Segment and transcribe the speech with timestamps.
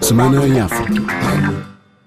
[0.00, 1.02] Semana em África.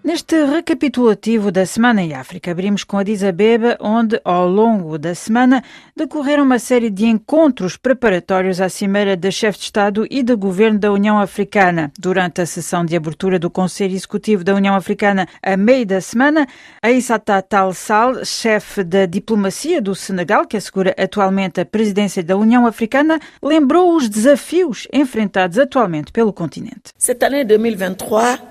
[0.03, 5.63] Neste recapitulativo da Semana em África, abrimos com Addis Abeba, onde, ao longo da semana,
[5.95, 10.79] decorreram uma série de encontros preparatórios à Cimeira de Chefes de Estado e de Governo
[10.79, 11.91] da União Africana.
[11.99, 16.47] Durante a sessão de abertura do Conselho Executivo da União Africana, a meio da semana,
[16.81, 22.65] Aissata Tal Sal, chefe da diplomacia do Senegal, que assegura atualmente a presidência da União
[22.65, 26.91] Africana, lembrou os desafios enfrentados atualmente pelo continente.
[26.97, 28.50] Cette année 2023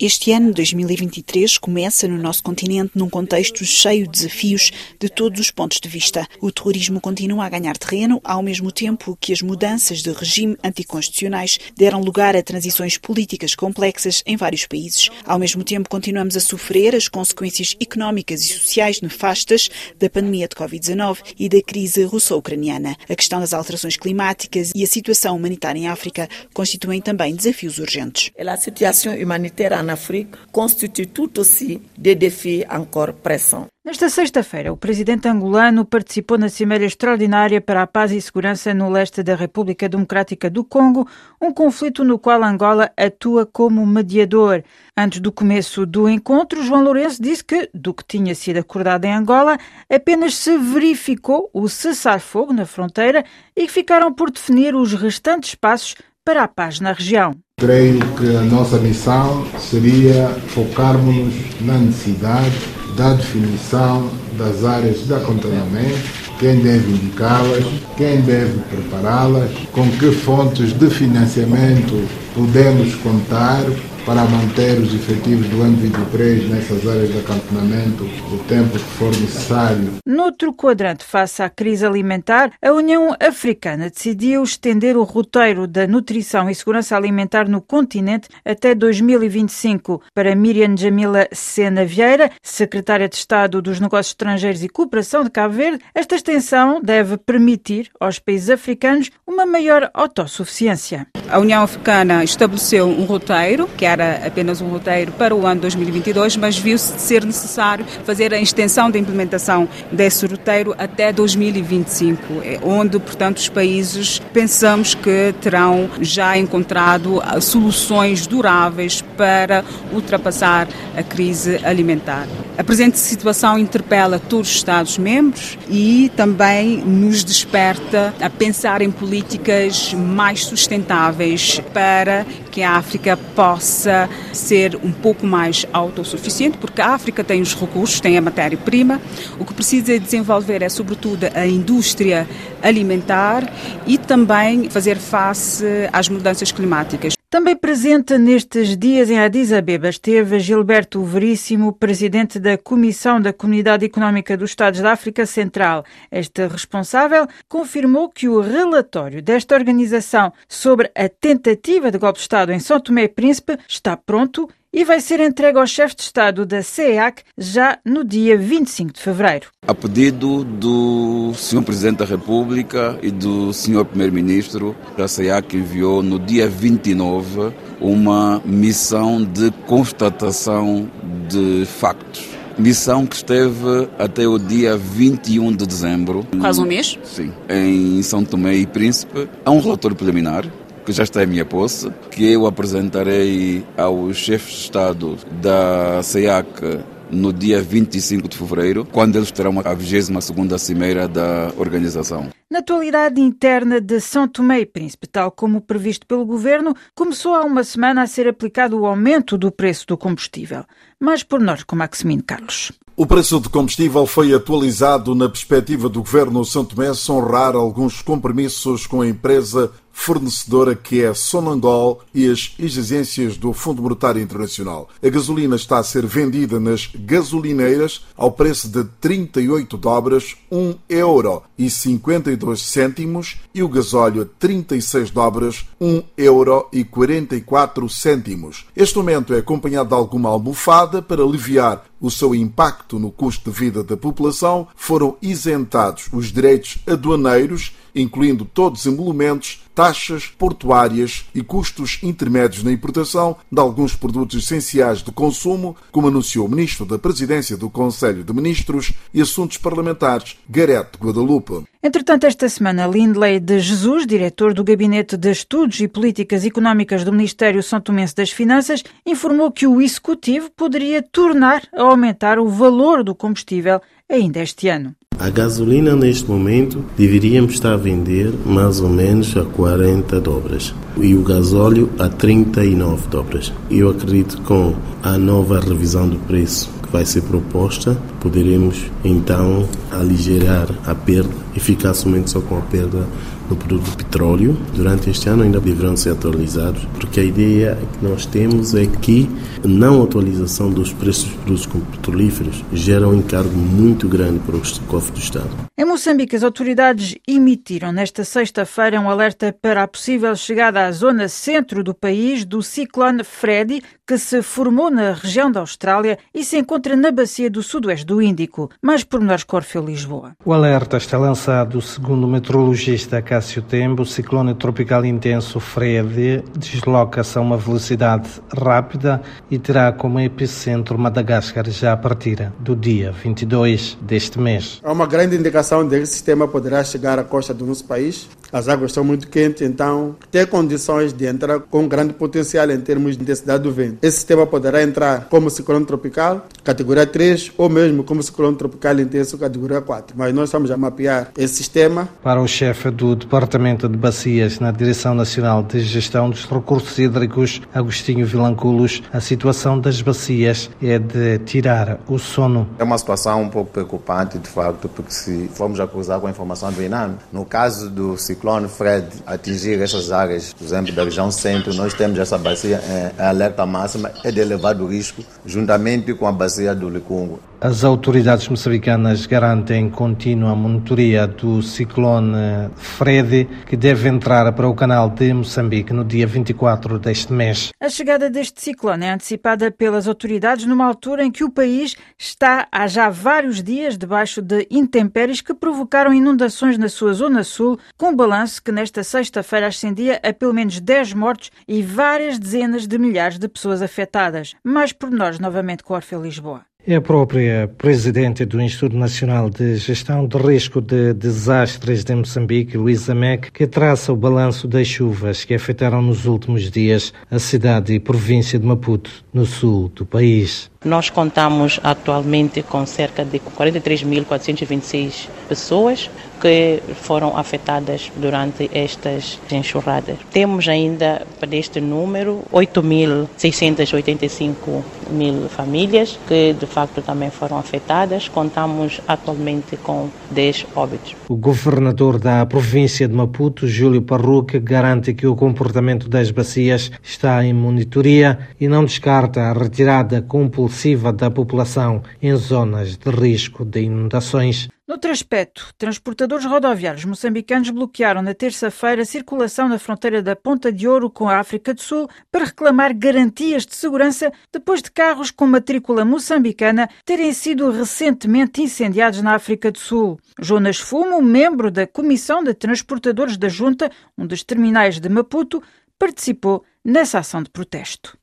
[0.00, 5.50] este ano 2023 começa no nosso continente num contexto cheio de desafios de todos os
[5.50, 6.26] pontos de vista.
[6.40, 11.58] O terrorismo continua a ganhar terreno, ao mesmo tempo que as mudanças de regime anticonstitucionais
[11.76, 15.08] deram lugar a transições políticas complexas em vários países.
[15.24, 20.56] Ao mesmo tempo, continuamos a sofrer as consequências económicas e sociais nefastas da pandemia de
[20.56, 22.96] Covid-19 e da crise russo-ucraniana.
[23.08, 28.30] A questão das alterações climáticas e a situação humanitária em África constituem também desafios urgentes.
[28.38, 33.66] A situação humanitária na África constitui tout aussi des défis encore pressants.
[33.84, 38.90] Nesta sexta-feira, o presidente angolano participou na Cimeira Extraordinária para a Paz e Segurança no
[38.90, 41.06] leste da República Democrática do Congo,
[41.40, 44.64] um conflito no qual Angola atua como mediador.
[44.96, 49.12] Antes do começo do encontro, João Lourenço disse que, do que tinha sido acordado em
[49.12, 49.56] Angola,
[49.88, 55.94] apenas se verificou o cessar-fogo na fronteira e que ficaram por definir os restantes passos
[56.26, 57.36] para a paz na região.
[57.56, 62.58] Creio que a nossa missão seria focarmos na necessidade
[62.96, 67.64] da definição das áreas de aconselhamento, quem deve indicá-las,
[67.96, 73.62] quem deve prepará-las, com que fontes de financiamento podemos contar
[74.06, 79.10] para manter os efetivos do ano 23 nessas áreas de acantonamento o tempo que for
[79.10, 79.94] necessário.
[80.06, 86.48] Noutro quadrante, face à crise alimentar, a União Africana decidiu estender o roteiro da nutrição
[86.48, 90.00] e segurança alimentar no continente até 2025.
[90.14, 95.54] Para Miriam Jamila Sena Vieira, secretária de Estado dos Negócios Estrangeiros e Cooperação de Cabo
[95.54, 101.08] Verde, esta extensão deve permitir aos países africanos uma maior autossuficiência.
[101.28, 106.36] A União Africana estabeleceu um roteiro, que era apenas um roteiro para o ano 2022,
[106.36, 112.98] mas viu-se ser necessário fazer a extensão da implementação desse roteiro até 2025, é onde,
[112.98, 121.58] portanto, os países pensamos que terão já encontrado ah, soluções duráveis para ultrapassar a crise
[121.64, 122.26] alimentar.
[122.58, 129.92] A presente situação interpela todos os Estados-membros e também nos desperta a pensar em políticas
[129.94, 133.85] mais sustentáveis para que a África possa
[134.32, 139.00] ser um pouco mais autossuficiente, porque a África tem os recursos, tem a matéria-prima.
[139.38, 142.28] O que precisa desenvolver é, sobretudo, a indústria
[142.62, 143.52] alimentar
[143.86, 147.15] e também fazer face às mudanças climáticas.
[147.28, 153.84] Também presente nestes dias em Addis Abeba esteve Gilberto Veríssimo, presidente da Comissão da Comunidade
[153.84, 155.84] Económica dos Estados da África Central.
[156.08, 162.52] Este responsável confirmou que o relatório desta organização sobre a tentativa de golpe de Estado
[162.52, 166.44] em São Tomé e Príncipe está pronto e vai ser entregue ao chefe de Estado
[166.44, 169.48] da CEAC já no dia 25 de fevereiro.
[169.66, 171.62] A pedido do Sr.
[171.62, 173.84] Presidente da República e do Sr.
[173.84, 180.90] Primeiro-Ministro, a CEAC enviou no dia 29 uma missão de constatação
[181.28, 182.36] de factos.
[182.58, 186.26] Missão que esteve até o dia 21 de dezembro.
[186.40, 186.98] Quase um mês?
[187.04, 187.30] Sim.
[187.50, 189.28] Em São Tomé e Príncipe.
[189.44, 190.46] Há um relatório preliminar
[190.86, 196.80] que já está em minha posse, que eu apresentarei aos chefes de Estado da CEAC
[197.10, 202.28] no dia 25 de fevereiro, quando eles terão a 22ª Cimeira da organização.
[202.48, 207.44] Na atualidade interna de São Tomé e Príncipe, tal como previsto pelo governo, começou há
[207.44, 210.64] uma semana a ser aplicado o aumento do preço do combustível.
[211.00, 212.72] Mais por nós com Maximino Carlos.
[212.96, 218.86] O preço do combustível foi atualizado na perspectiva do governo São Tomé honrar alguns compromissos
[218.86, 224.88] com a empresa fornecedora que é Sonangol e as exigências do Fundo Monetário Internacional.
[225.02, 231.42] A gasolina está a ser vendida nas gasolineiras ao preço de 38 dobras, 1 euro
[231.58, 238.66] e 52 cêntimos e o gasóleo 36 dobras, 1 euro e 44 cêntimos.
[238.76, 243.56] Este aumento é acompanhado de alguma almofada para aliviar o seu impacto no custo de
[243.56, 244.68] vida da população.
[244.74, 252.70] Foram isentados os direitos aduaneiros incluindo todos os emolumentos, taxas portuárias e custos intermédios na
[252.70, 258.22] importação de alguns produtos essenciais de consumo, como anunciou o Ministro da Presidência do Conselho
[258.22, 261.64] de Ministros e Assuntos Parlamentares, Garete Guadalupe.
[261.86, 267.12] Entretanto, esta semana, Lindley de Jesus, diretor do Gabinete de Estudos e Políticas Económicas do
[267.12, 273.04] Ministério São Tomense das Finanças, informou que o Executivo poderia tornar a aumentar o valor
[273.04, 273.80] do combustível
[274.10, 274.96] ainda este ano.
[275.16, 281.14] A gasolina neste momento deveríamos estar a vender mais ou menos a 40 dobras e
[281.14, 283.52] o gasóleo a 39 dobras.
[283.70, 284.74] Eu acredito que com
[285.04, 291.92] a nova revisão do preço vai ser proposta, poderemos então aligerar a perda e ficar
[291.92, 293.06] somente só com a perda
[293.50, 294.56] no produto do petróleo.
[294.74, 299.28] Durante este ano ainda deverão ser atualizados, porque a ideia que nós temos é que
[299.62, 305.12] não atualização dos preços dos produtos petrolíferos gera um encargo muito grande para o cofre
[305.12, 305.50] do Estado.
[305.76, 311.28] Em Moçambique, as autoridades emitiram nesta sexta-feira um alerta para a possível chegada à zona
[311.28, 316.56] centro do país do ciclone Freddy, que se formou na região da Austrália e se
[316.56, 318.70] encontra na bacia do sudoeste do Índico.
[318.80, 320.34] Mais pormenores Corfeu Lisboa.
[320.44, 327.36] O alerta está lançado, segundo o meteorologista Cássio Tembo, o ciclone tropical intenso Freddy desloca-se
[327.36, 329.20] a uma velocidade rápida
[329.50, 334.80] e terá como epicentro Madagascar já a partir do dia 22 deste mês.
[334.84, 338.28] Há uma grande indicação de que esse sistema poderá chegar à costa do nosso país.
[338.52, 343.16] As águas estão muito quentes, então tem condições de entrar com grande potencial em termos
[343.16, 343.95] de intensidade do vento.
[344.02, 349.38] Esse sistema poderá entrar como ciclone tropical, categoria 3, ou mesmo como ciclone tropical intenso,
[349.38, 350.16] categoria 4.
[350.16, 352.08] Mas nós estamos a mapear esse sistema.
[352.22, 357.60] Para o chefe do Departamento de Bacias na Direção Nacional de Gestão dos Recursos Hídricos,
[357.74, 362.68] Agostinho Vilanculos, a situação das bacias é de tirar o sono.
[362.78, 366.72] É uma situação um pouco preocupante, de facto, porque se formos acusar com a informação
[366.72, 371.74] do INAM, no caso do ciclone Fred atingir essas áreas, por exemplo, da região centro,
[371.74, 372.80] nós temos essa bacia
[373.18, 377.38] em alerta máxima, é de elevado risco, juntamente com a bacia do Licungo.
[377.58, 385.08] As autoridades moçambicanas garantem contínua monitoria do ciclone Fred, que deve entrar para o canal
[385.08, 387.70] de Moçambique no dia 24 deste mês.
[387.80, 392.68] A chegada deste ciclone é antecipada pelas autoridades numa altura em que o país está
[392.70, 398.14] há já vários dias debaixo de intempéries que provocaram inundações na sua zona sul, com
[398.14, 403.38] balanço que nesta sexta-feira ascendia a pelo menos 10 mortos e várias dezenas de milhares
[403.38, 404.54] de pessoas afetadas.
[404.62, 406.66] Mais pormenores novamente com Orfeu Lisboa.
[406.88, 412.76] É a própria presidente do Instituto Nacional de Gestão de Risco de Desastres de Moçambique,
[412.76, 417.92] Luísa Meck, que traça o balanço das chuvas que afetaram nos últimos dias a cidade
[417.92, 420.70] e província de Maputo, no sul do país.
[420.84, 426.08] Nós contamos atualmente com cerca de 43.426 pessoas
[426.40, 430.16] que foram afetadas durante estas enxurradas.
[430.30, 438.28] Temos ainda para este número 8.685 mil famílias que de facto também foram afetadas.
[438.28, 441.14] Contamos atualmente com 10 óbitos.
[441.28, 447.44] O governador da província de Maputo, Júlio Parruque, garante que o comportamento das bacias está
[447.44, 453.82] em monitoria e não descarta a retirada compulsiva da população em zonas de risco de
[453.82, 454.68] inundações.
[454.88, 460.86] Noutro aspecto, transportadores rodoviários moçambicanos bloquearam na terça-feira a circulação na fronteira da Ponta de
[460.86, 465.44] Ouro com a África do Sul para reclamar garantias de segurança depois de carros com
[465.44, 470.20] matrícula moçambicana terem sido recentemente incendiados na África do Sul.
[470.40, 475.60] Jonas Fumo, membro da Comissão de Transportadores da Junta, um dos terminais de Maputo,
[475.98, 478.16] participou nessa ação de protesto.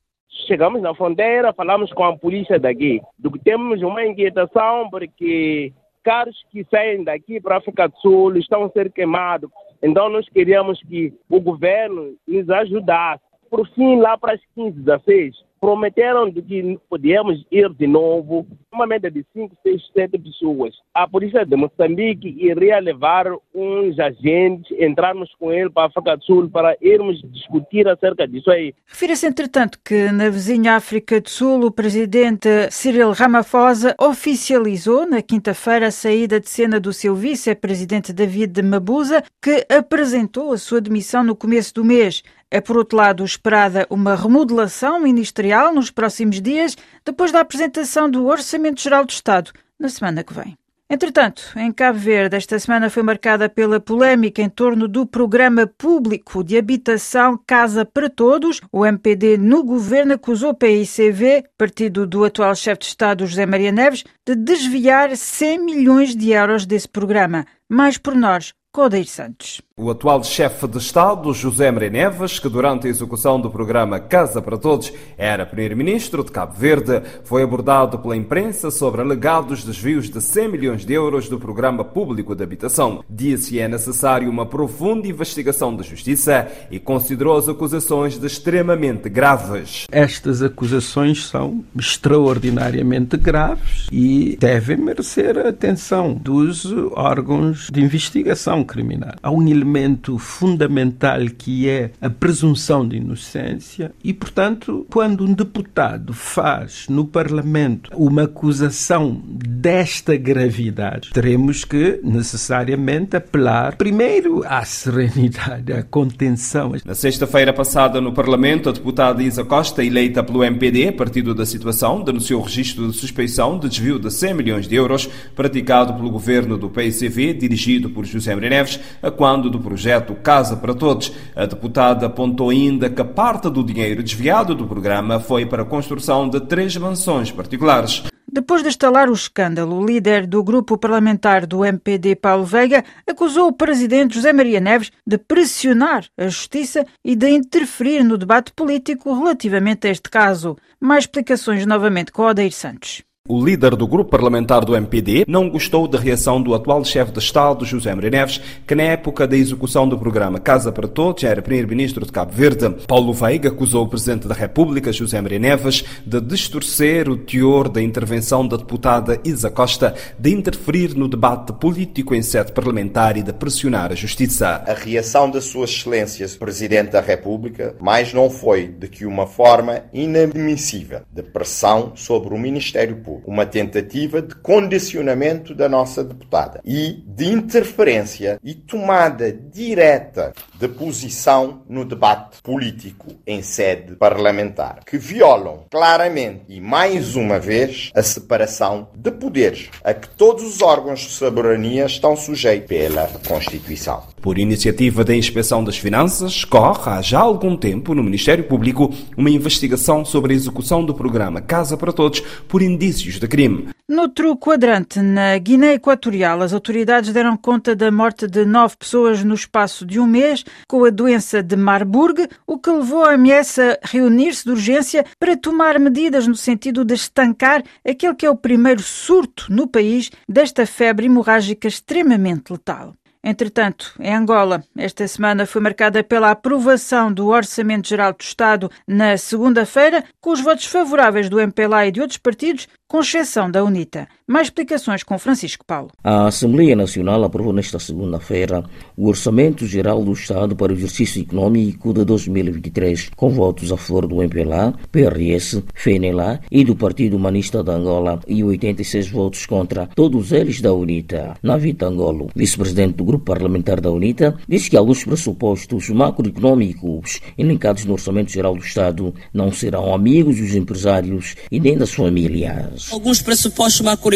[0.46, 3.02] Chegamos na fronteira, falamos com a polícia daqui,
[3.44, 8.70] temos uma inquietação porque carros que saem daqui para a África do Sul estão a
[8.70, 9.50] ser queimados.
[9.82, 13.24] Então nós queríamos que o governo nos ajudasse.
[13.50, 15.34] Por fim, lá para as 15, 16,
[15.64, 20.74] prometeram de que podíamos ir de novo, uma média de 5, 6, 7 pessoas.
[20.92, 26.24] A polícia de Moçambique iria levar uns agentes, entrarmos com ele para a África do
[26.24, 28.74] Sul para irmos discutir acerca disso aí.
[28.86, 35.86] Refira-se, entretanto, que na vizinha África do Sul o presidente Cyril Ramaphosa oficializou na quinta-feira
[35.86, 41.34] a saída de cena do seu vice-presidente David Mabuza, que apresentou a sua demissão no
[41.34, 42.22] começo do mês.
[42.50, 48.26] É, por outro lado, esperada uma remodelação ministerial nos próximos dias, depois da apresentação do
[48.26, 50.56] Orçamento Geral do Estado, na semana que vem.
[50.88, 56.44] Entretanto, em Cabo Verde, esta semana foi marcada pela polémica em torno do Programa Público
[56.44, 58.60] de Habitação Casa para Todos.
[58.70, 63.72] O MPD no governo acusou o PICV, partido do atual chefe de Estado José Maria
[63.72, 67.46] Neves, de desviar 100 milhões de euros desse programa.
[67.68, 69.62] Mais por nós, Codeiro Santos.
[69.76, 74.40] O atual chefe de Estado, José Maria Neves, que durante a execução do programa Casa
[74.40, 80.20] para Todos era primeiro-ministro de Cabo Verde, foi abordado pela imprensa sobre alegados desvios de
[80.20, 83.04] 100 milhões de euros do programa público de habitação.
[83.10, 89.86] Disse é necessário uma profunda investigação da justiça e considerou as acusações de extremamente graves.
[89.90, 99.14] Estas acusações são extraordinariamente graves e devem merecer a atenção dos órgãos de investigação criminal.
[99.22, 106.12] Há um elemento fundamental que é a presunção de inocência e, portanto, quando um deputado
[106.12, 115.82] faz no Parlamento uma acusação desta gravidade, teremos que necessariamente apelar primeiro à serenidade, à
[115.82, 116.72] contenção.
[116.84, 122.02] Na sexta-feira passada, no Parlamento, a deputada Isa Costa, eleita pelo MPD, partido da situação,
[122.02, 126.56] denunciou o registro de suspeição de desvio de 100 milhões de euros praticado pelo governo
[126.56, 131.10] do PICV, dirigido por José Maria Neves, a quando do projeto Casa para Todos.
[131.34, 136.28] A deputada apontou ainda que parte do dinheiro desviado do programa foi para a construção
[136.28, 138.04] de três mansões particulares.
[138.30, 143.48] Depois de estalar o escândalo, o líder do grupo parlamentar do MPD, Paulo Veiga, acusou
[143.48, 149.14] o presidente José Maria Neves de pressionar a justiça e de interferir no debate político
[149.14, 150.56] relativamente a este caso.
[150.80, 153.02] Mais explicações novamente com Odeir Santos.
[153.26, 157.20] O líder do grupo parlamentar do MPD não gostou da reação do atual chefe de
[157.20, 161.40] Estado, José Maria Neves, que na época da execução do programa Casa para Todos era
[161.40, 162.68] primeiro-ministro de Cabo Verde.
[162.86, 167.80] Paulo Veiga acusou o presidente da República, José Maria Neves, de distorcer o teor da
[167.80, 173.32] intervenção da deputada Isa Costa, de interferir no debate político em sede parlamentar e de
[173.32, 174.62] pressionar a justiça.
[174.66, 179.80] A reação da Sua Excelência, Presidente da República, mais não foi de que uma forma
[179.94, 187.02] inadmissível de pressão sobre o Ministério Público uma tentativa de condicionamento da nossa deputada e
[187.06, 195.64] de interferência e tomada direta de posição no debate político em sede parlamentar, que violam
[195.70, 201.10] claramente e mais uma vez a separação de poderes a que todos os órgãos de
[201.10, 204.02] soberania estão sujeitos pela Constituição.
[204.20, 209.28] Por iniciativa da Inspeção das Finanças, corre há já algum tempo no Ministério Público uma
[209.28, 213.68] investigação sobre a execução do programa Casa para Todos por indícios de crime.
[213.86, 219.34] Noutro quadrante, na Guiné Equatorial, as autoridades deram conta da morte de nove pessoas no
[219.34, 223.78] espaço de um mês com a doença de Marburg, o que levou a OMS a
[223.82, 228.82] reunir-se de urgência para tomar medidas no sentido de estancar aquele que é o primeiro
[228.82, 232.94] surto no país desta febre hemorrágica extremamente letal.
[233.26, 239.16] Entretanto, em Angola, esta semana foi marcada pela aprovação do Orçamento Geral do Estado na
[239.16, 244.06] segunda-feira, com os votos favoráveis do MPLA e de outros partidos, com exceção da UNITA.
[244.26, 245.90] Mais explicações com Francisco Paulo.
[246.02, 248.64] A Assembleia Nacional aprovou nesta segunda-feira
[248.96, 254.06] o Orçamento Geral do Estado para o exercício econômico de 2023, com votos a favor
[254.06, 260.32] do MPLA, PRS, FENELA e do Partido Humanista de Angola e 86 votos contra, todos
[260.32, 261.34] eles da UNITA.
[261.42, 267.92] Navita Angolo, vice-presidente do grupo parlamentar da UNITA, disse que alguns pressupostos macroeconômicos elencados no
[267.92, 272.90] Orçamento Geral do Estado não serão amigos dos empresários e nem das famílias.
[272.90, 274.13] Alguns pressupostos macroeconômicos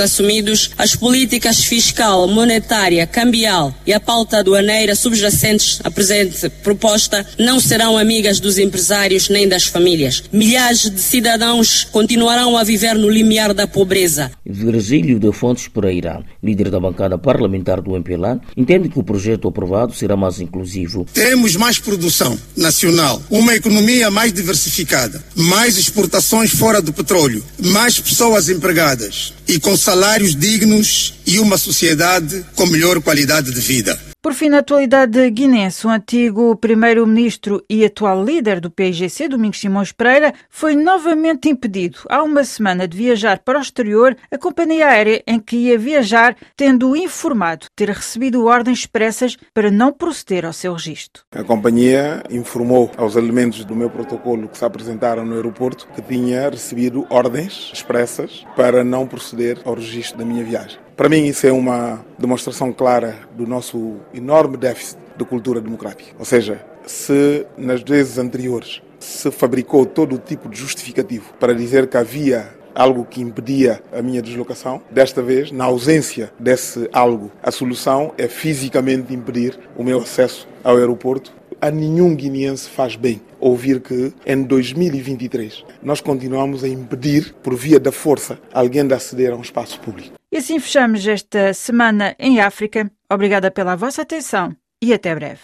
[0.00, 7.60] assumidos, as políticas fiscal, monetária, cambial e a pauta aduaneira subjacentes à presente proposta não
[7.60, 10.22] serão amigas dos empresários nem das famílias.
[10.32, 14.30] Milhares de cidadãos continuarão a viver no limiar da pobreza.
[14.44, 19.94] Virgílio de Fontes Pereira, líder da bancada parlamentar do MPLA, entende que o projeto aprovado
[19.94, 21.06] será mais inclusivo.
[21.12, 28.48] Teremos mais produção nacional, uma economia mais diversificada, mais exportações fora do petróleo, mais pessoas
[28.48, 33.98] empregadas e com salários dignos e uma sociedade com melhor qualidade de vida.
[34.26, 39.92] Por fim, na atualidade guinense, o antigo primeiro-ministro e atual líder do PIGC, Domingos Simões
[39.92, 45.22] Pereira, foi novamente impedido há uma semana de viajar para o exterior a companhia aérea
[45.28, 50.72] em que ia viajar, tendo informado ter recebido ordens expressas para não proceder ao seu
[50.72, 51.22] registro.
[51.30, 56.50] A companhia informou aos elementos do meu protocolo que se apresentaram no aeroporto que tinha
[56.50, 60.84] recebido ordens expressas para não proceder ao registro da minha viagem.
[60.96, 66.16] Para mim, isso é uma demonstração clara do nosso enorme déficit de cultura democrática.
[66.18, 71.86] Ou seja, se nas vezes anteriores se fabricou todo o tipo de justificativo para dizer
[71.86, 74.80] que havia algo que impedia a minha deslocação.
[74.90, 80.76] Desta vez, na ausência desse algo, a solução é fisicamente impedir o meu acesso ao
[80.76, 81.32] aeroporto.
[81.60, 87.78] A nenhum guineense faz bem ouvir que em 2023 nós continuamos a impedir, por via
[87.78, 90.14] da força, alguém de aceder a um espaço público.
[90.32, 92.90] E assim fechamos esta semana em África.
[93.10, 95.40] Obrigada pela vossa atenção e até breve.